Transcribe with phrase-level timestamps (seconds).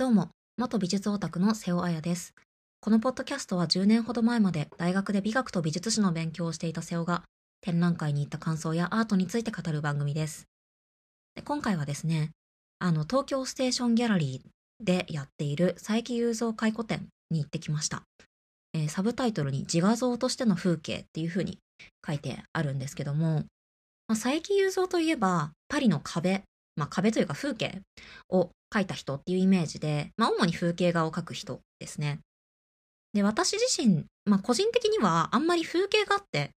[0.00, 2.32] どうも、元美術オタクの瀬尾彩です。
[2.80, 7.22] このポッドキャストは10年ほど前まで大学で美学と美術史の勉強をしていた瀬尾が
[7.60, 10.46] 展覧会に行った感想やアートについて語る番組です。
[11.34, 12.30] で今回はですね、
[12.78, 18.02] あの、東京ステーションギャラリーでやっている佐伯雄三回顧展に行ってきました。
[18.72, 21.58] えーサブタイトルに自画像としての風景っていう風に
[22.06, 26.42] 書いてあるんですけども、まあ、佐伯雄三といえばパリの壁、
[26.76, 27.82] まあ壁というか風景
[28.30, 32.20] を描いた人っていうイメージで、まあ主に風景画を描く人ですね。
[33.12, 36.50] で、私自身、まあ個人的にはあんまり風景画って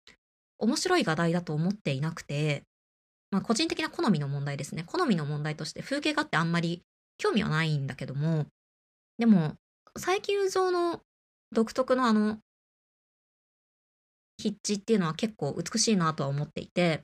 [0.59, 2.63] 面白い画題だと思っていなくて、
[3.31, 4.83] まあ個人的な好みの問題ですね。
[4.85, 6.83] 好みの問題として風景画ってあんまり
[7.17, 8.45] 興味はないんだけども、
[9.17, 9.55] でも、
[9.93, 11.01] 佐伯雄三の
[11.51, 12.39] 独特のあの、
[14.41, 17.03] 筆致っていうのは結構美しいなとは思っていて、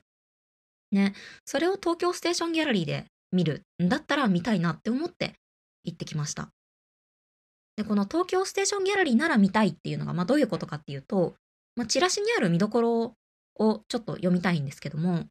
[0.90, 1.14] ね、
[1.44, 5.34] それを東京ステーションギャラリーで見るんだったら見たいなって思って
[5.84, 6.48] 行ってきました。
[7.76, 11.34] で、この東京ステーションギャラリーなら見たいっていうのが、まあどういうことかっていうと、
[11.76, 13.14] まあチラシにある見どころ
[13.58, 15.26] をちょっと読みたいんですけども、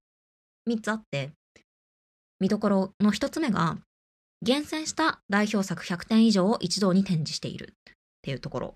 [0.69, 1.31] 3つあって、
[2.39, 3.77] 見どころの1つ目が、
[4.41, 8.75] 厳選した代表作100点以上を一堂に展示しているっていうところ。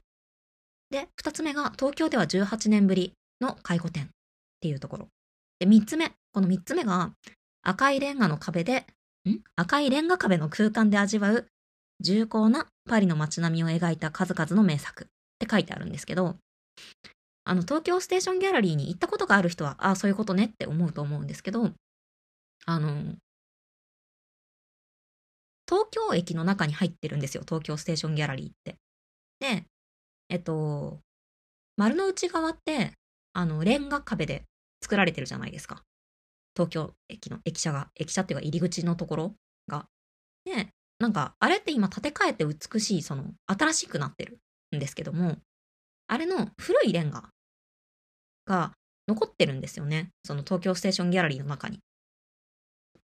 [0.90, 4.08] で、2つ目が、東京では18年ぶりの介護展っ
[4.60, 5.08] ていうところ。
[5.60, 7.14] で、3つ目、この3つ目が、
[7.64, 8.86] 赤いレンガの壁で、
[9.56, 11.48] 赤いレンガ壁の空間で味わう
[12.00, 15.08] 重厚なパリの街並みを描いた数々の名作っ
[15.40, 16.38] て書いてあるんですけど、
[17.44, 21.72] あの、東京ステーションギャラリーに行ったことがある人は、ああ、そういうことねって思うと思うんですけど、
[22.66, 23.16] あの、
[25.68, 28.78] 東京駅の中に入ってるんですよ、東京ステーションギャラリーって。
[29.40, 29.66] で、
[30.30, 31.00] えっと、
[31.78, 32.94] 丸の内側って、
[33.34, 34.46] あの、レンガ壁で
[34.84, 35.84] 作られてるじゃないですか。
[36.56, 39.36] 東京駅の駅舎が、駅舎っていうか入り口のところ
[39.68, 39.86] が。
[40.46, 44.40] で、なんか、あれって今建て替えて美しい、その、新しくなってる
[44.76, 45.38] んですけども、
[46.08, 47.30] あれの古いレンガ
[48.46, 48.74] が
[49.08, 50.10] 残ってるんですよね。
[50.26, 51.80] その東京ステーションギャラリーの中に。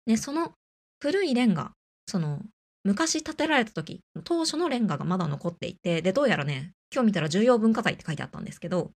[0.05, 0.53] で、その
[1.01, 1.71] 古いレンガ、
[2.07, 2.41] その、
[2.83, 8.91] 昔建てられた時、当初のレンガがまだ残っていて、で、どうやらね、今日見たら重要文化財って書いてあったんですけど、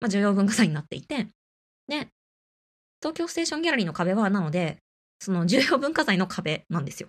[0.00, 1.28] まあ、重要文化財になっていて、
[1.88, 2.08] で、
[3.00, 4.78] 東京ステーションギャラリーの壁は、なので、
[5.20, 7.08] その重要文化財の壁なんですよ。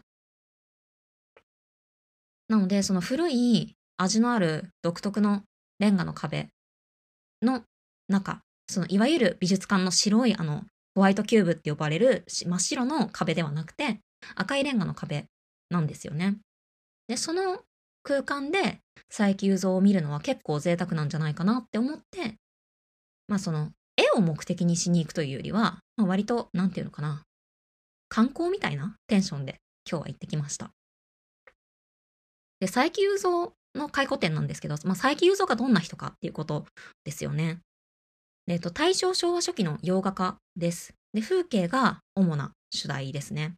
[2.47, 5.43] なので、その古い味のある独特の
[5.79, 6.49] レンガの壁
[7.41, 7.63] の
[8.07, 10.63] 中、そのいわゆる美術館の白いあの
[10.95, 13.99] ホワイトキューブって呼ばれる真っ白の壁ではなくて
[14.35, 15.25] 赤いレンガの壁
[15.69, 16.37] なんですよね。
[17.07, 17.59] で、その
[18.03, 22.35] 空間で佐伯雄三を見るのは結構贅沢なんじゃないかなって思って、
[23.27, 27.23] まあその絵を目的にしに行くというよりは、まあ、割と、なんていうのかな、
[28.09, 29.59] 観光みたいなテンションで
[29.89, 30.71] 今日は行ってきました。
[32.59, 36.65] で、佐伯雄三の回顧展なんですけど、まあ、佐伯雄三がどんな人かっていうこと
[37.03, 37.59] ですよね。
[38.47, 40.93] えっと、大正昭和初期の洋画家です。
[41.13, 43.55] で、風景が主な主題ですね。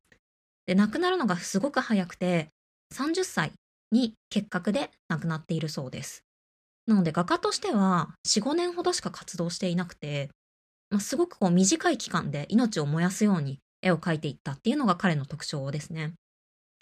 [0.66, 2.50] で、亡くなるのがすごく早くて、
[2.94, 3.52] 30歳
[3.92, 6.24] に結核で亡くなっているそうです。
[6.86, 10.30] なので画家としては4、5年ほどしか活動していなくて、
[10.94, 16.14] まあ、すごくこう短い期間で命を燃やすように絵を描いていったっていうのが彼の特徴ですね。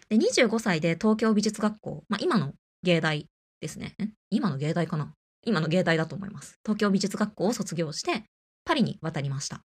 [0.09, 2.51] で、25歳で東京美術学校、まあ、今の
[2.83, 3.27] 芸大
[3.61, 3.95] ですね。
[4.29, 5.13] 今の芸大かな？
[5.45, 6.59] 今の芸大だと思います。
[6.61, 8.25] 東京美術学校を卒業して、
[8.65, 9.61] パリに渡りました。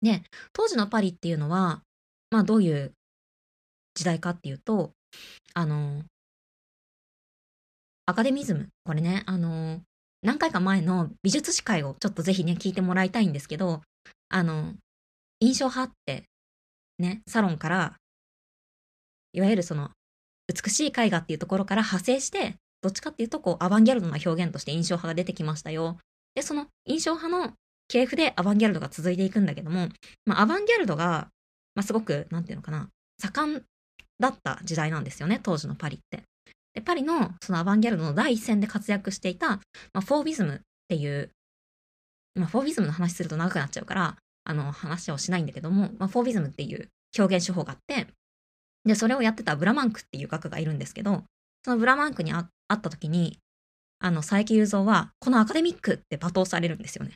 [0.00, 0.22] で、
[0.54, 1.82] 当時のパリっていうのは、
[2.30, 2.94] まあどういう
[3.92, 4.92] 時代かっていうと、
[5.52, 6.04] あの、
[8.06, 8.68] アカデミズム。
[8.84, 9.82] これね、あの、
[10.22, 13.82] 何回か前の美術史会をちょっとぜひね、聞いてもらいたいんですけど、
[14.28, 14.74] あの、
[15.40, 16.24] 印象派って、
[16.98, 17.96] ね、サロンから、
[19.32, 19.90] いわゆるその、
[20.46, 25.98] 美しい絵画っていうところから派生して、どっちかっていうと、こう、アバンギャルドな表現として印象派が出てきましたよ。
[26.34, 27.54] で、その印象派の
[27.88, 29.88] 系譜でアバンギャルドが続いていくんだけども、
[30.24, 31.28] まあ、アバンギャルドが、
[31.74, 32.88] まあ、すごく、なんていうのかな、
[33.18, 33.62] 盛ん
[34.18, 36.22] だった時代なんですよね、当時のパリって。
[36.74, 39.60] で、パリのそのアバンギャルドの第一線で活躍していた、ま
[39.94, 41.30] あ、フォービズムっていう、
[42.34, 46.88] まあ、フォービズムの話すると長くなっちゃうから、あの、話をしないんだけども、まあ、フォービズムっていう
[47.18, 48.06] 表現手法があって、
[48.84, 51.24] で、それをやってたブラマンクっていう画家がいるんですけど、
[51.64, 53.38] そのブラマンクに会った時に、
[54.00, 57.12] あの、佐伯雄三は、このアカデミックって罵倒されるんですよね。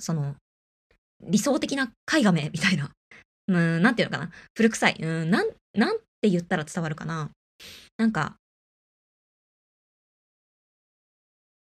[0.00, 0.36] その、
[1.22, 2.90] 理想的な絵画名みたいな。
[3.48, 4.30] うん、なんていうのかな。
[4.56, 4.96] 古臭い。
[5.00, 7.30] うん、なん、なんて言ったら伝わるかな。
[7.98, 8.38] なんか、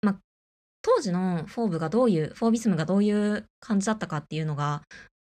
[0.03, 0.19] ま、
[0.83, 4.83] 当時のフォーブがどういう、フォービズムがどういう感じだったかっていうのが、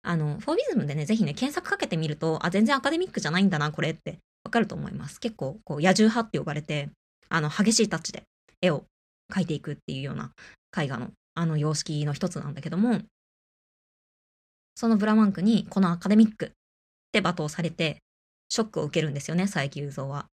[0.04, 5.20] あの、フォービズムでね、ぜひね、検索かけてみると、あ、全然アカデミックじゃないんだな、これってわかると思います。
[5.20, 6.90] 結構、こう、野獣派って呼ばれて、
[7.30, 8.24] あの、激しいタッチで
[8.62, 8.86] 絵を
[9.34, 10.32] 描いていくっていうような
[10.78, 13.02] 絵画の、あの、様式の一つなんだけども、
[14.76, 16.50] そのブラマンクに、このアカデミックっ
[17.12, 18.00] て罵倒されて、
[18.50, 20.28] ショックを受けるんですよね、佐伯雄三は。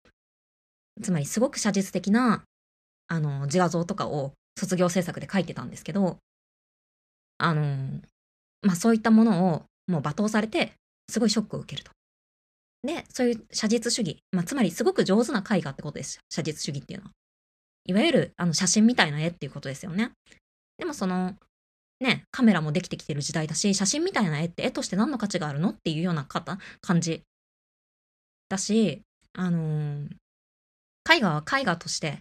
[1.01, 2.43] つまり、すごく写実的な、
[3.07, 6.17] あの、自画像とかを卒業制作で描いてたんですけど、
[7.37, 8.01] あの、
[8.61, 10.73] まあ、そういったものをもう罵倒されて、
[11.09, 11.91] すごいショックを受けると。
[12.83, 16.19] で、そういう写実主義、まあ、つまりすごく上手な絵画ってことです。
[16.29, 17.11] 写実主義っていうのは。
[17.85, 20.11] いわゆるあの写真みたいな絵っていうことですよね。
[20.77, 21.35] でもその、
[21.99, 27.23] ね、カメラもできてきてる時代だし、写真みたいな絵って絵として何の価値があるのっていうような方感じ
[28.47, 29.01] だし、
[29.33, 30.09] あのー、
[31.11, 32.19] 絵画は絵画として、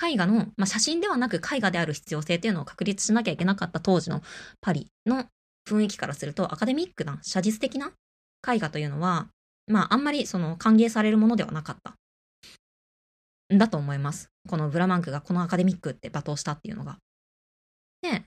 [0.00, 4.22] 絵画の、まあ、写真ではなく絵画である必要性っていうのを確立しなきゃいけなかった当時の
[4.60, 5.26] パリの
[5.68, 7.92] 雰囲気からするとアカデミックな写実的な
[8.48, 9.28] 絵画というのは、
[9.66, 11.94] まあ、あんまりその歓迎されるものではなかった。
[13.50, 14.30] だと思います。
[14.46, 16.98] このブラマンクがこのアカデミックって罵倒したっていうのが。
[18.02, 18.22] で、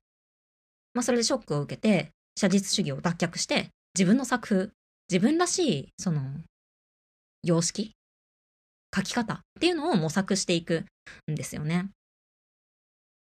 [0.93, 4.69] まあ、それでショックを受けて、写実主義を脱却して、自分の作風、
[5.09, 6.21] 自分らしい、その、
[7.43, 7.93] 様式
[8.95, 10.85] 書き方っていうのを模索していく
[11.29, 11.89] んですよね。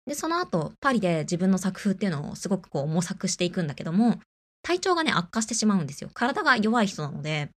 [0.06, 4.20] で、その後、パリで自分の作風っていうのをすごくこう模索していくんだけども、
[4.62, 6.10] 体調がね、悪化してしまうんですよ。
[6.12, 7.50] 体が弱い人なので、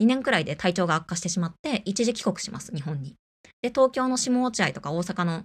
[0.00, 3.14] 2年くらいで体調が悪化してしまって、一時帰国します、日本に。
[3.62, 5.44] で、東京の下落合とか大阪の、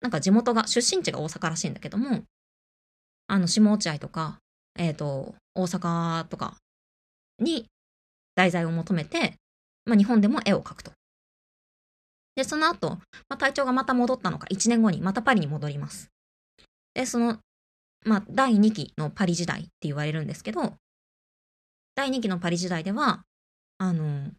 [0.00, 2.22] なんか地元が、出身地が大阪らしいんだけども、
[3.26, 4.38] あの、下落合とか、
[4.78, 6.56] えっ、ー、と、大阪とか
[7.38, 7.66] に
[8.34, 9.34] 題材を求めて、
[9.84, 10.92] まあ、日本でも絵を描くと。
[12.36, 13.00] で、その後、ま
[13.30, 16.10] あ、体調がまた戻ったのか、1年後にまたパリに戻ります。
[16.94, 17.38] で、その、
[18.04, 20.74] まあ、第2期のパリ時代って言われるんですけど、
[21.94, 23.22] 第2期のパリ時代では、
[23.78, 24.30] あの、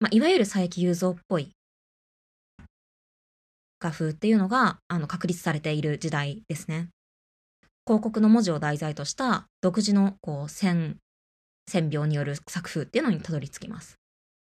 [0.00, 1.52] まあ、いわゆる佐伯雄三っぽい
[3.80, 6.88] 画風っていうのが、あの、確立されている時代ですね。
[7.86, 10.98] 広告の文字を題材とした独自の、こう、線、
[11.68, 13.96] 線描による作風っていうのにたどり着きます。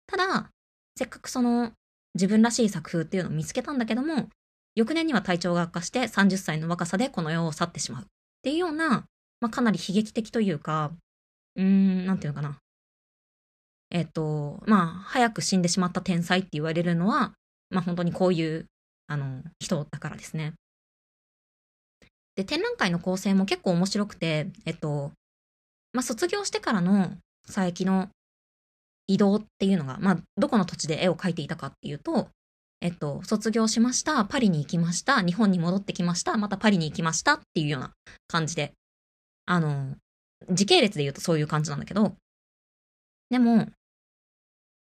[0.06, 0.50] ただ、
[0.96, 1.72] せっかくその
[2.14, 4.28] 自分らしい作風っていうのを見つけたんだけども、
[4.74, 8.06] 翌年には体調が悪化して30歳の若さでこの世を去ってしまうっ
[8.42, 9.04] ていうような、
[9.40, 10.92] まあ、かなり悲劇的というか、
[11.56, 12.58] うーん、なんていうのかな。
[13.90, 17.32] えっと、まあ、早く死んでしまった天才って言われるのは、
[17.70, 18.66] まあ本当にこういう、
[19.06, 20.54] あの、人だからですね。
[22.34, 25.12] で、展覧会の構成も結構面白くて、えっと、
[25.92, 27.12] まあ卒業してからの
[27.46, 28.08] 佐伯の
[29.06, 32.28] 移動っていうのが、まあ、どこの土地で絵を描いていたかっていうと、
[32.80, 37.92] えっと、卒業しました、パリに行きました、日本に戻ってきました、またパリに行きましたっていうような
[38.28, 38.72] 感じで、
[39.46, 39.96] あの、
[40.50, 42.14] 時系列で言うとそういう感じなんだけど、
[43.30, 43.68] でも、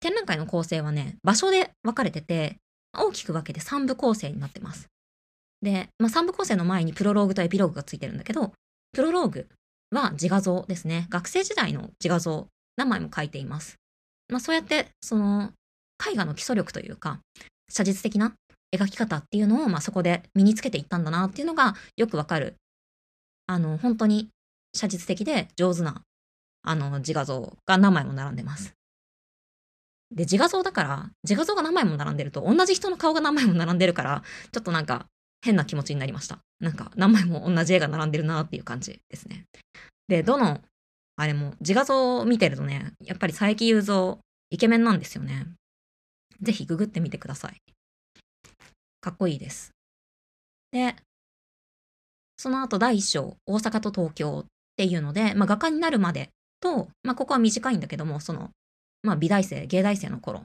[0.00, 2.56] 展覧会の構成はね、場所で分かれてて、
[2.96, 4.88] 大きく分けて3部構成になってます。
[5.62, 8.52] で、まあ、3部構成の前にプロローグとエピローグがついてるんだけど、
[8.92, 9.48] プロローグ
[9.90, 11.06] は自画像ですね。
[11.08, 13.76] 学生時代の自画像、何枚も描いています。
[14.28, 15.52] まあ、そうやって、その、
[16.10, 17.20] 絵画の基礎力というか、
[17.68, 18.34] 写実的な
[18.74, 22.56] 描き方っていうのを、まあ、そこで身につけていったんだなっていうのがよくわかる。
[23.46, 24.28] あの、本当に
[24.74, 26.02] 写実的で上手な、
[26.62, 28.74] あの、自画像が何枚も並んでます。
[30.10, 34.22] で、自画像だから、自画像が何枚も並んでると、同じ人の顔が何枚も並んでるから、
[34.52, 35.06] ちょっとなんか
[35.42, 36.38] 変な気持ちになりました。
[36.60, 39.44] なんか何枚も同じ絵が並んでるなっていう感じですね。
[40.08, 40.60] で、どの
[41.16, 44.18] あれも、自画像を見てるとね、やっぱり佐伯雄三、
[44.50, 45.46] イケメンなんですよね。
[46.40, 47.60] ぜひググってみてください。
[49.00, 49.70] かっこいいです。
[50.72, 50.96] で、
[52.36, 58.50] その後第一章、大阪と東京っていうので、まあ画家になるまでと、まあここは短いんだけども、その、
[59.02, 60.44] まあ美大生、芸大生の頃、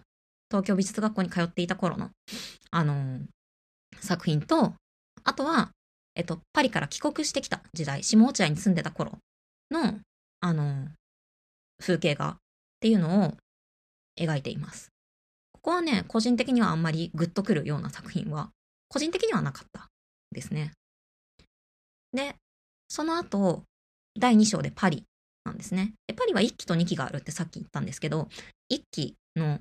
[0.50, 2.10] 東京美術学校に通っていた頃の、
[2.72, 3.25] あのー、
[4.00, 4.74] 作品と、
[5.24, 5.72] あとは、
[6.15, 9.17] えっと、パリから帰国してきた時代、下落合に住んでた頃
[9.70, 10.00] の、
[10.41, 10.88] あの、
[11.79, 12.36] 風景画っ
[12.79, 13.34] ていうのを
[14.20, 14.91] 描いています。
[15.53, 18.50] ここはね、個人的にはあんまりグッとくるような作品は、
[18.88, 19.89] 個人的にはなかった
[20.32, 20.72] ですね。
[22.13, 22.36] で、
[22.89, 23.63] その後、
[24.20, 25.06] 第2章でパリ
[25.46, 25.94] なんですね。
[26.08, 28.27] でパリは1期と2期があるってさっき言ったんですけど、
[28.72, 29.60] 1期の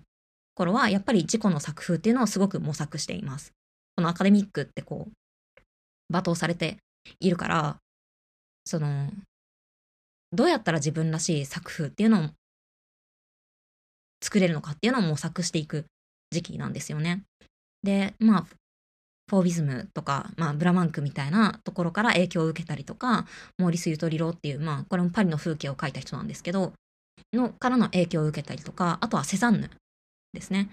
[0.54, 3.52] 頃はやっぱり自己の作風っていうのをすごく模索しています。
[3.96, 6.78] このアカデミックってこう、罵倒されて
[7.20, 7.76] いるから、
[8.64, 9.10] その、
[10.32, 12.28] どうやったら自分らしい作風っていうのを
[14.22, 15.86] 作れるのかっていうのを模索していく
[16.30, 17.22] 時期なんですよね。
[17.82, 18.46] で、まあ、
[19.30, 23.26] フォービズムとか、まあ、ブラマンクみたいなところから影響を受けたりとか、
[23.58, 26.72] モーリス・ユトリロっていう、まあ、これもパリの風景を描いた人なんですけど、
[27.32, 29.70] のからの影響を受けたりとか、あとはセザンヌ
[30.32, 30.70] ですね。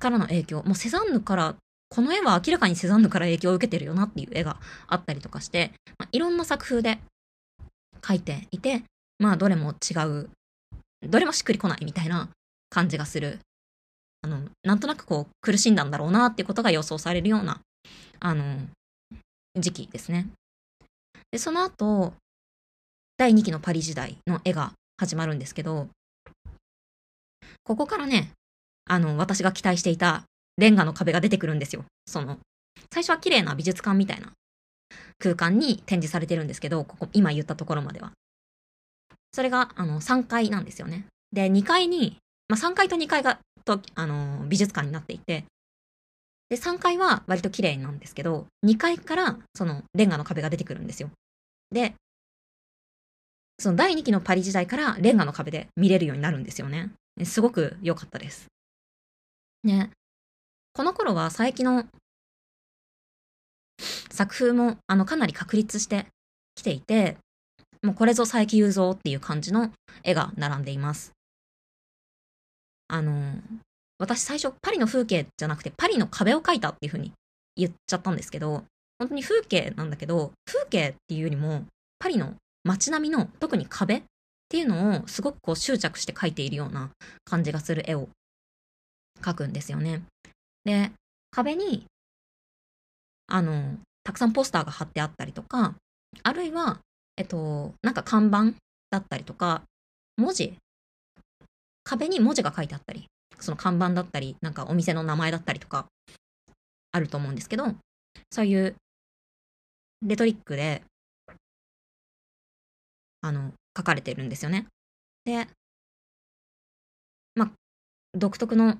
[0.00, 1.54] からの影響、もうセザンヌから、
[1.88, 4.58] この絵は明らかにセザンヌから影響を受けてるよなっていう絵が
[4.88, 6.98] あったりとかして、まあ、いろんな作風で
[8.00, 8.82] 描いていて、
[9.18, 10.30] まあどれも違う、
[11.08, 12.28] どれもしっくりこないみたいな
[12.72, 13.38] 感じがする。
[14.22, 17.60] あの、なんとなくこう苦しんだんだろうなっていうことが予想されるような、
[18.18, 18.60] あの、
[19.58, 20.28] 時期ですね。
[21.30, 22.14] で、その後、
[23.18, 25.88] 第2期のパリ時代の絵が始まるんですけど、
[27.64, 28.30] ここからね、
[28.86, 30.24] あの、私が期待していた
[30.56, 31.84] レンガの壁が出てくるんですよ。
[32.06, 32.38] その、
[32.92, 34.32] 最初は綺麗な美術館みたいな
[35.18, 38.12] 空間に展示されてるんですけど、ここ、今言ったところまでは。
[39.32, 41.06] それが、あの、3階なんですよね。
[41.32, 45.44] で、2階に、まあ、3階と2階が、と、あの、美術館になっていて、
[46.48, 51.10] で、3階は割と綺麗なんですけど、2階からそのレンガの壁が出てくるんですよ。
[51.70, 51.94] で、
[53.58, 56.90] その第2期のパリ時代からレンガの壁で見れるようになるんですよね。
[57.24, 58.48] すごく良かったです。
[59.64, 59.90] ね。
[60.74, 61.84] この頃は佐伯の
[64.10, 66.06] 作風もあのかなり確立して
[66.54, 67.16] きていて、
[67.82, 69.70] もうこれぞ佐伯雄三っていう感じの
[70.02, 71.12] 絵が並んでいます。
[72.92, 73.34] あの、
[73.98, 77.12] 私最初パリの風景じゃなくてパリの壁を描いたっていう風に
[77.56, 78.64] 言っちゃったんですけど、
[78.98, 81.64] 本当に風景なんだけど、風景っていうよりも
[81.98, 82.34] パリの
[82.64, 84.02] 街並みの特に壁っ
[84.50, 86.90] ていうのをすごくこう執着して描いているような
[87.24, 88.08] 感じがする絵を
[89.22, 90.02] 描くんですよね。
[90.64, 90.92] で、
[91.30, 91.86] 壁に、
[93.28, 95.76] あの、たくさんポスターが貼ってあったりとか、
[96.22, 96.80] あるいは、
[97.16, 98.52] えっと、なんか看板
[98.90, 99.62] だったりとか、
[100.18, 100.54] 文字、
[101.84, 103.06] 壁に文字が書いてあったり
[103.42, 105.86] その看板だったり、なんかお店の名前だったりとか、
[106.92, 107.64] あると思うんですけど、
[108.30, 108.76] そういう
[110.02, 110.82] レトリックで、
[113.20, 114.66] あの、書かれてるんですよね。
[115.24, 115.48] で、
[117.34, 117.50] ま、
[118.14, 118.78] 独特の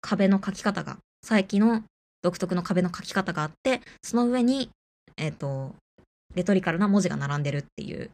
[0.00, 1.84] 壁の書き方が、佐伯の
[2.22, 4.70] 独特の壁の書き方があって、その上に、
[5.16, 5.74] えっ、ー、と、
[6.34, 8.10] レトリカルな文字が並んでるっていう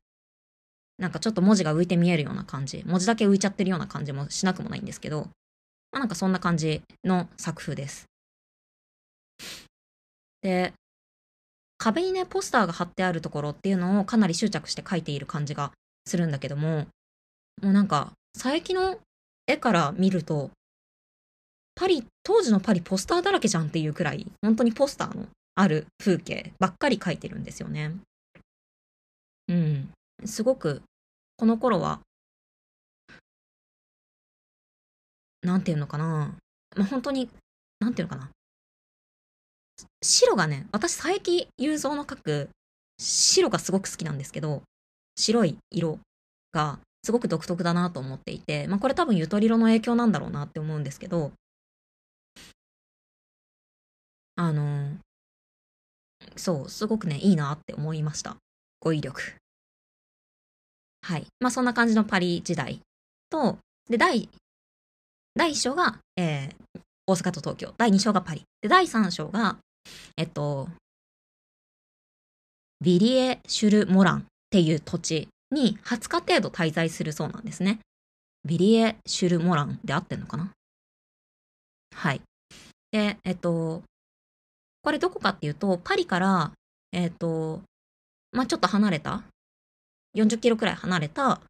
[0.99, 5.29] なんかちょっと文字が浮いて見えるような感じ、文字だけ浮いちゃってるような感じもしなくもないんですけど、
[5.93, 8.07] まあ、なんかそんな感じの作風です。
[10.43, 10.73] で、
[11.79, 15.73] 壁にね、ポスターが貼ってあるところっていうのをかなり執着して描いている感じが
[16.07, 16.87] するんだけども、
[17.63, 18.99] もうなんか、佐伯の
[19.47, 20.51] 絵から見ると、
[21.75, 27.93] パリ、当時のパリポスターだらけじゃんっていうくらい、本当にポスターのある風景ばっかり描いてるんですよね。
[29.49, 29.89] うん。
[30.25, 30.83] すごく、
[31.37, 32.01] この頃は、
[35.43, 36.37] なんていうのかな。
[36.77, 37.31] まあ、本当に、
[37.81, 38.31] なんていうのかな。
[40.03, 42.51] 白がね、私、佐伯雄三の描く
[42.99, 44.63] 白がすごく好きなんですけど、
[45.17, 45.99] 白い色
[46.53, 51.33] がすごく独特だなと思っていて、まあこれ多分ゆとり色の影響なんだろうなって思うんですけど、
[54.37, 54.97] あの、
[56.37, 58.37] そう、すごくね、いいなって思いました。
[58.81, 59.37] 語彙力。
[61.07, 61.27] はい。
[61.39, 62.81] まあそんな感じのパリ時代
[63.31, 63.59] と、
[63.89, 64.29] で、第、
[65.37, 67.73] 第1章が、えー、大阪と東京。
[67.79, 68.43] 第2章がパリ。
[68.61, 69.57] で、第3章が、
[70.17, 70.69] えっと、
[72.81, 77.79] ビリエ・シュル・モランっていう土地に20日程度滞在するそうなんですね。
[78.45, 80.51] ビリエ・シュル・モランで合ってんのかな？
[81.95, 82.21] はい。
[82.91, 83.85] で、えっと、
[84.83, 86.51] これどこかっていうと、パリから、
[86.91, 87.63] えっと、
[88.33, 89.23] まあ、ちょっと離れた
[90.17, 91.41] 40キロくらい離れた、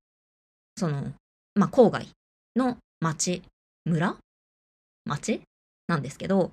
[0.76, 1.12] その、
[1.54, 2.08] まあ、郊外
[2.56, 3.42] の町、
[3.84, 4.16] 村
[5.06, 5.40] 町
[5.86, 6.50] なんですけど、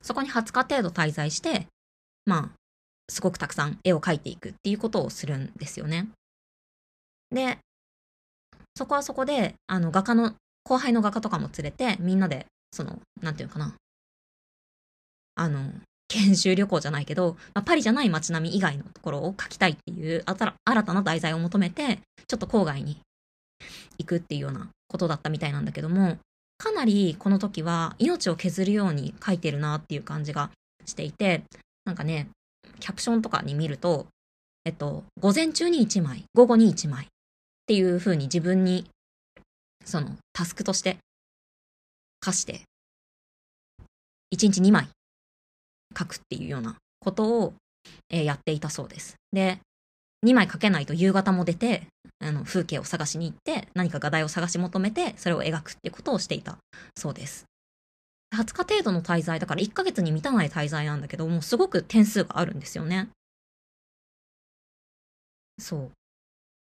[0.00, 1.66] そこに20日程度滞在して、
[2.24, 2.50] まあ、
[3.08, 6.08] すごくたくさん絵を描いていくっていうことをするんですよね。
[7.30, 7.58] で、
[8.74, 13.74] そこはそこで、あの、画家の、後輩の画家とかも連れて、みんなで、その、なんていうのかな。
[15.34, 15.72] あの、
[16.12, 22.98] 研修旅行じゃないけど、まあ、パリじゃない街並み以外のところを描きたいっていう新たな題材を求めて、ちょっと郊外に
[23.98, 26.18] 行くっていうようなことだったみたいなんだけども、
[26.58, 30.50] かなりこの時は命を削るように描いてるなっていう感じが
[30.84, 31.44] していて、
[31.86, 32.28] なんかね、
[32.78, 34.06] キャプションとかに見ると、
[34.64, 37.08] えっと、午前中に1枚、午後に1枚っ
[37.66, 38.86] ていう風に自分に、
[39.84, 40.98] そのタスクとして
[42.20, 42.62] 課して、
[44.34, 44.88] 1日2枚
[45.96, 47.54] 書くっていうようなことを、
[48.10, 49.14] えー、やっていたそうです。
[49.32, 49.58] で、
[50.24, 51.86] 2枚書けないと夕方も出て、
[52.20, 56.58] あの風景を探しに行って、何か画題を探し求めて、それを描くっていうことをしていた
[56.96, 57.44] そうです。
[58.34, 63.08] 20日程度の滞在だから1ヶ月に満たない滞在なんだけど、もうすごく点数があるんですよね。
[65.58, 65.86] そう。
[65.86, 65.90] っ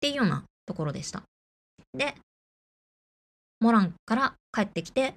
[0.01, 1.23] ていうようなところでした。
[1.95, 2.15] で、
[3.61, 5.15] モランから帰ってきて、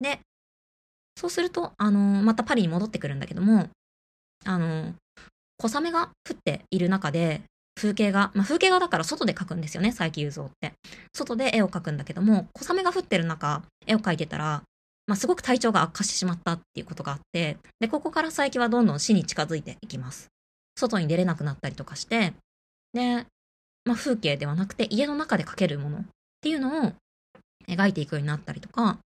[0.00, 0.20] で、
[1.22, 3.68] そうすると、あのまたパリに戻ってくるんだけども、
[4.44, 4.92] あの
[5.56, 7.42] 小雨が降っている中で、
[7.76, 10.72] 風景画、まあ、風景画だから外で描くんですよね、佐伯雄三って。
[11.14, 14.64] 外で絵を描くんだけども、小雨が降ってる中、絵を描いてたら、
[15.06, 20.26] まあ、すごく体調が悪化してしまったっていうことがあって、で、ここから佐伯はどんどん死に近づいていきます。
[20.76, 22.34] 外に出れなくなったりとかして、
[22.94, 23.26] で、
[23.84, 26.04] まあ、風景ではなくて家の中で描けるものっ
[26.40, 26.92] ていうのを
[27.68, 28.98] 描いていくようになったりとか、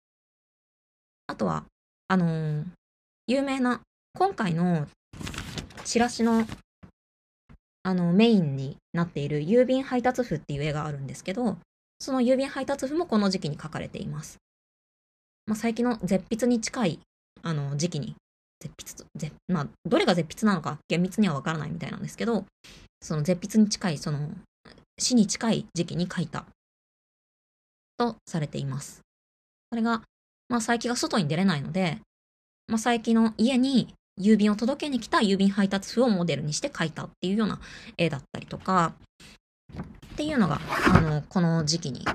[1.28, 1.66] あとは、
[2.08, 2.66] あのー
[3.28, 3.82] 有名な、
[4.14, 4.88] 今回の
[5.84, 6.46] チラシの、
[7.82, 11.58] あの、メインになっている郵便配達譜っていう絵があるんですけど、
[12.00, 14.38] その郵便配達譜もこの時期に描かれています。
[15.48, 17.00] まあ、最近の絶筆に近い、
[17.42, 18.16] あの、時期に、
[18.60, 22.46] 絶筆と、ぜまあ、どれが絶筆なのか厳密にはわからないみたいなんですけど、
[23.02, 24.30] その絶筆に近い、その、
[25.00, 26.46] 死に近い時期に描いた、
[27.98, 29.02] とされています。
[29.72, 30.04] それが、
[30.50, 31.98] まあ、佐伯が外に出れないので、
[32.68, 37.60] まあ、佐伯の家に郵便を届けに来た郵便配達譜をモデルにして描いたっていうような
[37.98, 38.94] 絵だったりとか、
[40.16, 40.62] っていうのが、
[40.94, 42.06] あの、この時期に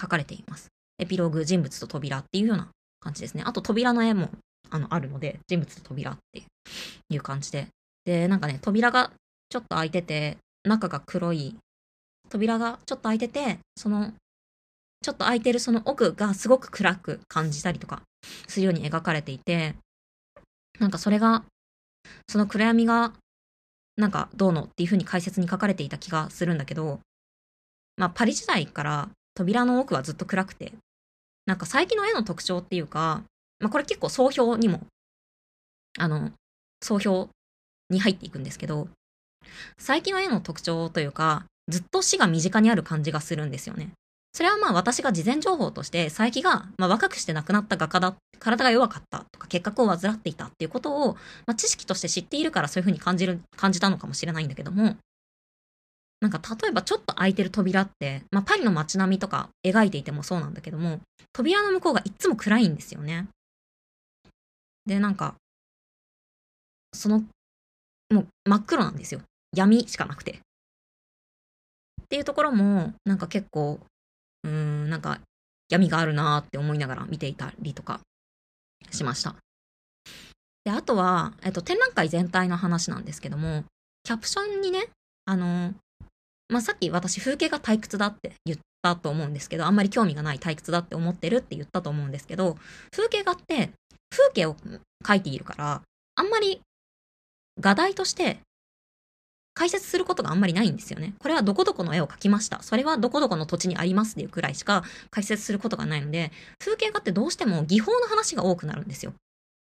[0.00, 0.68] 書かれています。
[0.98, 2.68] エピローグ、人物と扉っていうような
[3.00, 3.44] 感じですね。
[3.46, 4.30] あと扉の絵も、
[4.70, 6.42] あの、あるので、人物と扉って
[7.08, 7.68] いう感じで。
[8.04, 9.12] で、なんかね、扉が
[9.48, 11.54] ちょっと開いてて、中が黒い、
[12.28, 14.12] 扉がちょっと開いてて、その、
[15.02, 18.02] ちょっと開いてるその奥がすごく暗く感じたりとか
[18.48, 19.74] するように描かれていて、
[20.78, 21.44] なんかそれが、
[22.28, 23.12] その暗闇が、
[23.96, 27.00] なんかどうのっていう風に解説に書かれていた気がするんだけど、
[27.96, 30.72] まあパリ時代から扉の奥はずっと暗くて、
[31.46, 33.22] なんか佐伯の絵の特徴っていうか、
[33.60, 34.80] まあこれ結構総評にも、
[35.98, 36.30] あの、
[36.80, 37.28] 総評
[37.90, 38.88] に入っていくんですけど、
[39.76, 43.92] 佐伯の絵の特徴というか、ずっと死が身近にある感じがするんですよね。
[44.32, 51.14] それはまあ私が事前情報として佐伯が、まあ、若くして亡くなった画家だ、体が弱かったとか結核を患っていたっていうことを、
[51.46, 54.96] まあ、知識として知っているからそういうふうに感じる、感じたのかもしれないんだけども、
[56.20, 61.00] なんか例えばちょっと開いてる扉って、まあパリの街並みとか描いていてもそうなんだけども、
[61.32, 63.26] 扉の向こうがいつも暗いんですよね。
[64.86, 65.34] で、なんか、
[66.94, 67.24] その、
[68.10, 69.20] もう真っ黒なんですよ。
[69.54, 70.32] 闇しかなくて。
[70.32, 73.80] っていうところも、なんか結構、
[74.44, 75.20] うーん、なんか
[75.68, 78.00] 闇があるなーって思いながら見ていたりとか
[78.90, 79.34] しました。
[80.64, 83.64] で、あとは、えっと、展覧会全体の話なんですけども、
[84.04, 84.88] キャプションにね、
[85.24, 85.74] あの、
[86.48, 92.56] まあ、さっき私風景が退屈だって言ったと思うんですけど、あんまり興味がない退屈だって思ってるって言ったと思うんですけど、
[92.90, 93.70] 風景画って
[94.10, 94.56] 風景を
[95.04, 95.82] 描いているから、
[96.14, 96.60] あんまり
[97.60, 98.38] 画題として
[99.54, 101.14] 解説することがあんまりないんですよね。
[101.18, 102.62] これはどこどこの絵を描きました。
[102.62, 109.12] それはどこどこの土地にありますっていうくらいしか解説することがないので、風景画ってどうしても技法の話が多くなるんですよ。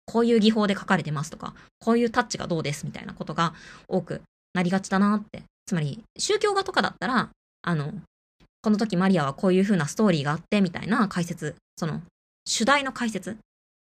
[0.05, 3.53] こういう技法で描かれてますとか、こういうタッチがどうですみたいなことが
[3.88, 4.21] 多く
[4.53, 5.43] なりがちだなって。
[5.65, 7.29] つまり、宗教画とかだったら、
[7.63, 7.93] あの、
[8.61, 12.01] この時マリアはこういう風なストーリーがあってみたいな解説、その、
[12.47, 13.38] 主題の解説、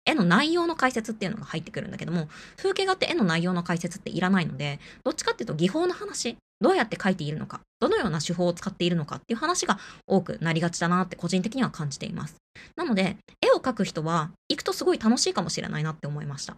[0.06, 12.36] 絵の内容の解説っていうのが入ってくるんだけども、風景画って絵の内容の解説っていらないので、どっちかっていうと技法の話、どうやって描いているのか、どのような手法を使っているのかっていう話が多くなりがちだなって個人的には感じています。
[12.76, 16.56] なので、絵を描く人は行くとすごい楽しいかもしれないなって思いました。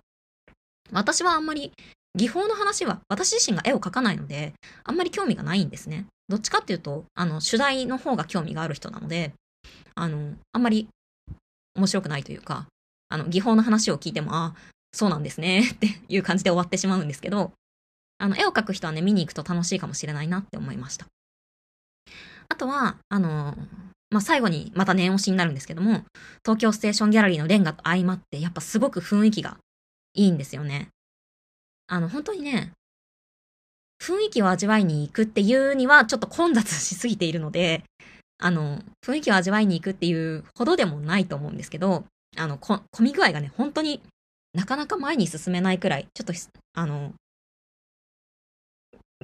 [0.91, 1.71] 私はあんまり
[2.15, 4.53] 技法の話は私自身が絵を描かないので、
[4.84, 6.05] あんまり興味がないんですね。
[6.29, 9.34] どっちかっていうと、あの、主題の方が興味がある人なので、
[9.95, 10.88] あの、あんまり
[11.75, 12.67] 面白くないというか、
[13.09, 14.55] あの、技法の話を聞いても、あ
[14.93, 17.51] そうなんですね っていう感じで終わってしまうんですけど、
[18.17, 21.05] あの、絵を描く人はね、見に行くと楽しいかもしれないなって思いました。
[22.47, 23.57] あとは、あの、
[24.09, 26.05] まあ、最後にまた念押しになるんですけども、
[26.43, 29.57] 東京ステーションギャラリーのレンガと相まって、やっぱすごく雰囲気が
[30.13, 30.89] いいんですよね。
[31.87, 32.71] あの、本当にね、
[34.01, 37.83] 雰囲気を味わいに行くっていうにはちょっと混雑しすぎているので、
[38.37, 42.05] あの、雰囲気を味わいに行くっていうほどでもないと思うんですけど、
[42.37, 44.01] あの、こ混み具合がね、本当に
[44.53, 46.33] なかなか前に進めないくらい、ちょっと、
[46.73, 47.13] あの、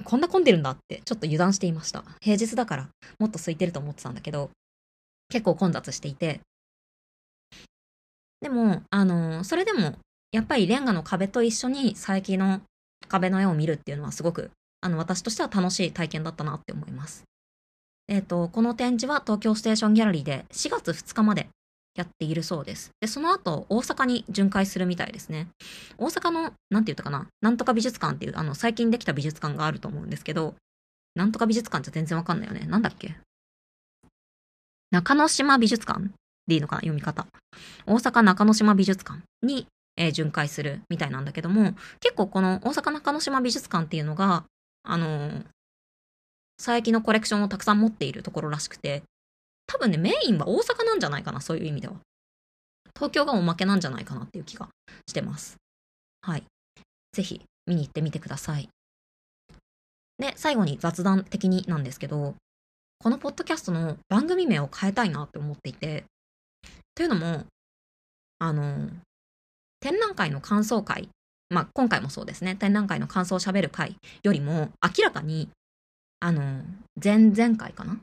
[0.04, 2.04] こんな混んでるんだって、ちょっと油断していました。
[2.20, 4.50] 平日だから、もっと空いてると思ってたんだけど、
[5.28, 6.40] 結構混雑していて。
[8.40, 9.94] でも、あの、それでも、
[10.32, 12.60] やっぱりレンガの壁と一緒に佐伯の
[13.08, 17.24] 壁の絵を見るっていうのはすごく、あの、私としては楽しい体験だったなって思います。
[18.08, 21.48] えっ、と、この展示は東京ステーションギャラリーで4月2日まで
[21.94, 22.90] やっているそうです。
[23.00, 25.48] で、その後、大阪に巡回するみたいですね。
[25.98, 30.54] 大阪の、なんて言ったかな、なんとか美術館っていう、あの、最近できた美術館があると思うんですけど、
[31.14, 32.66] なんとか美術館じゃ全然わかんないよね。
[32.66, 33.16] なんだっけ？
[34.90, 36.08] 中之島美術館
[36.46, 36.80] でいいのかな？
[36.80, 37.26] 読み方。
[37.86, 39.66] 大阪中之島美術館に、
[39.98, 44.44] えー巡回するみたいなんだけども、結構この大阪中之島美術館っていうのが、
[44.84, 45.44] あのー
[46.58, 49.02] 佐伯のコレクションをたくさん持っているところらしくて、
[49.72, 51.94] 多分ね、メインは大阪なんじゃないかな、そういう意味では。
[52.94, 54.68] 東京がおまけなんじゃないかなっていう気が
[55.08, 55.56] してます。
[56.20, 56.44] はい。
[57.12, 58.68] ぜひ見に行ってみてください。
[60.18, 62.34] で、最後に雑談的になんですけど、
[62.98, 66.04] このポッドキャストの番組名を変えたいなって思っていて、
[66.94, 67.46] というのも、
[68.40, 68.90] あの、
[69.80, 71.08] 展覧会の感想会、
[71.48, 75.48] まあ今回もそうですね、展覧会の感想を喋る会よりも明らかに、
[76.20, 76.62] あの、
[77.02, 77.98] 前々回かな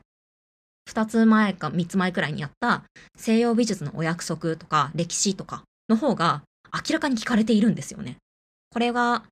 [0.90, 2.82] 2つ前か3つ前くらいにやった
[3.16, 8.16] 西洋美術のお約束とか歴史とかの方が明らかに聞かれているんですよね。
[8.70, 9.24] これが、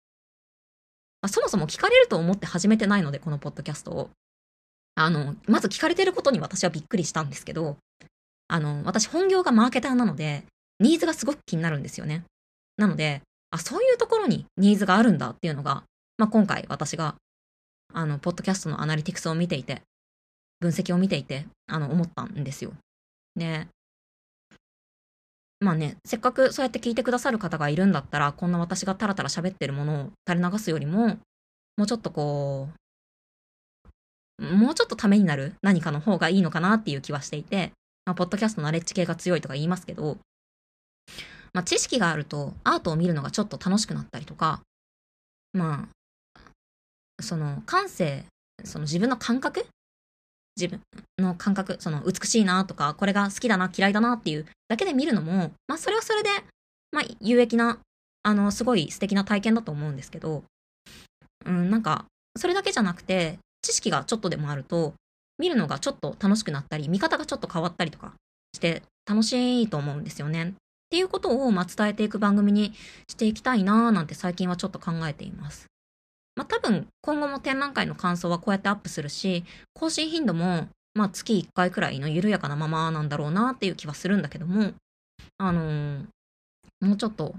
[1.22, 4.10] まそもそも聞かれると思って始めてないので、このポッドキャストを。
[4.96, 7.76] あの、まず聞かれてることに私はびっくりしたんですけど、
[8.48, 10.44] あの、私本業がマーケターなので、
[10.80, 12.24] ニーズがすごく気になるんですよね。
[12.76, 15.84] なので、あ、そういうところにニーズがあるんだっていうのが、
[16.16, 17.14] まあ、今回私が、
[17.94, 19.82] あの、ポッドキャストのアナリティクスを見ていて、
[20.60, 22.72] 分析を見ていて、あの、思ったんですよ。
[23.36, 23.68] で、
[25.60, 31.18] まあね、せっかくそうやって聞いてくださる方がいるんだったら、こんな私がタラタラ喋ってるものを垂れ流すよりも、
[31.76, 32.68] もうちょっとこ
[34.38, 37.72] う、もうちょっとためになる何かの方がいいのかなっていう気はしていて、
[38.06, 40.18] まあ、ポッドキャストのナレッジ系が強いとか言いますけど、
[41.52, 44.60] まあ、知識があるとアートを見るのがちょっと楽しくなったりとか、
[45.52, 45.88] ま
[46.36, 48.24] あ、その感性、
[48.64, 49.66] その自分の感覚
[50.58, 50.80] 自分
[51.18, 56.28] の感覚、その美しいなとか、これが好きだな、嫌いだなっていうだけで見るのも、まあそれはそれで、
[56.90, 57.78] まあ有益な、
[58.22, 60.42] あの、すごい素敵な体験だと思うんですけど、
[61.46, 64.94] うん、なんか、それだけじゃなくて、知識がちょっとでもあると、
[65.38, 68.12] 見るのがちょっと楽しくなったり、見方がちょっと変わったりとか
[68.54, 70.54] して、楽しいと思うんですよね。
[70.88, 72.72] っていうことを、まあ、伝えていく番組に
[73.08, 75.66] していきたいなーなんて最近はちょっと考えています。
[76.38, 84.72] まあ多分今後も展覧会の感想はこうやってアップするし、更新頻度もまあ月1回くらいの緩やかなままなんだろうなっていう気はするんだけども、
[85.38, 86.04] あのー
[86.80, 87.34] もうちょっと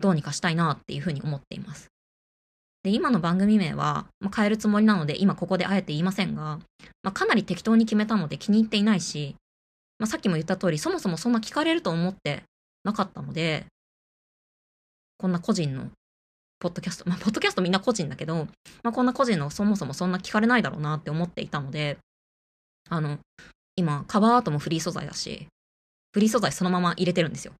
[0.00, 1.88] どうにかしたいなっていうふうに思っています。
[2.82, 6.58] で、今の番組名は、まあ、変えるつもりなので今ここであえて言いませんが、
[7.02, 9.36] まあ、かなり適当に決めたので気に入っていないし、
[9.98, 12.42] まあ、さっきも言った通りそもそもそんな聞かれると思って
[12.84, 13.66] なかったので、
[15.18, 15.88] こんな個人の
[16.64, 18.48] ポッドキャスト、 まあ、ポッドキャストみんな個人だけど、
[18.82, 21.98] まあ、こんな個人のそもそもそんな聞かれないだろうなって思っていたので、
[22.88, 23.18] あの、
[23.76, 25.46] 今、カバーアートもフリー素材だし、
[26.14, 27.52] フリー素材そのまま入れてるんですよ。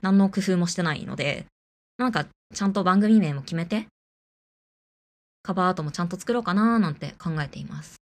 [0.00, 1.44] 何の工夫もしてないので、
[1.98, 3.88] なんか、ちゃんと番組名も決めて、
[5.42, 7.96] カバーアートもちゃんと作ろうかなーなんて考えています。